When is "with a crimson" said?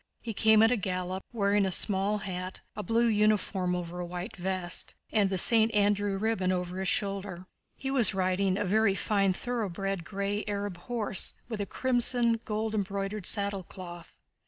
11.47-12.39